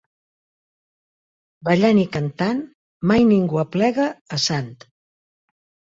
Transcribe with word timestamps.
Ballant 1.69 2.01
i 2.03 2.07
cantant 2.17 2.63
mai 3.13 3.27
ningú 3.33 3.63
aplega 3.67 4.11
a 4.39 4.45
sant. 4.49 4.77